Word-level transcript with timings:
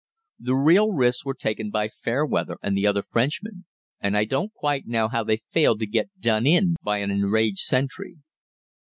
The 0.39 0.55
real 0.55 0.93
risks 0.93 1.23
were 1.23 1.35
taken 1.35 1.69
by 1.69 1.89
Fairweather 1.89 2.57
and 2.63 2.75
the 2.75 2.87
other 2.87 3.03
Frenchman, 3.03 3.65
and 3.99 4.17
I 4.17 4.25
don't 4.25 4.51
quite 4.51 4.87
know 4.87 5.07
how 5.09 5.23
they 5.23 5.37
failed 5.37 5.77
to 5.81 5.85
get 5.85 6.09
"done 6.19 6.47
in" 6.47 6.73
by 6.81 6.97
an 7.01 7.11
enraged 7.11 7.59
sentry. 7.59 8.15